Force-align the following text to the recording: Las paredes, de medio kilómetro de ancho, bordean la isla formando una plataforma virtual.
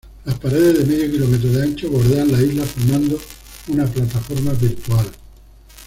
Las 0.25 0.39
paredes, 0.39 0.79
de 0.79 0.83
medio 0.85 1.11
kilómetro 1.11 1.51
de 1.51 1.61
ancho, 1.61 1.91
bordean 1.91 2.31
la 2.31 2.41
isla 2.41 2.65
formando 2.65 3.19
una 3.67 3.85
plataforma 3.85 4.51
virtual. 4.53 5.05